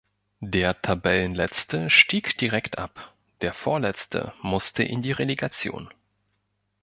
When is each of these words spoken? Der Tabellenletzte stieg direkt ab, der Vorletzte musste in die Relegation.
Der 0.43 0.81
Tabellenletzte 0.81 1.91
stieg 1.91 2.35
direkt 2.39 2.79
ab, 2.79 3.13
der 3.41 3.53
Vorletzte 3.53 4.33
musste 4.41 4.81
in 4.81 5.03
die 5.03 5.11
Relegation. 5.11 5.91